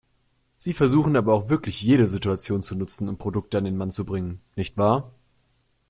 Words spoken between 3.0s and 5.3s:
um Produkte an den Mann zu bringen, nicht wahr?